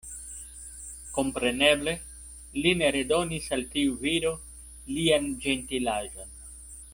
Kompreneble 1.17 1.93
li 2.63 2.73
ne 2.79 2.89
redonis 2.97 3.51
al 3.59 3.63
tiu 3.77 3.93
viro 4.07 4.33
lian 4.97 5.29
ĝentilaĵon. 5.45 6.35